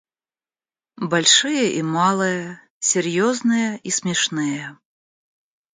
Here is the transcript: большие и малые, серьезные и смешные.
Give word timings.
большие 0.97 1.75
и 1.75 1.83
малые, 1.83 2.59
серьезные 2.79 3.77
и 3.77 3.91
смешные. 3.91 4.79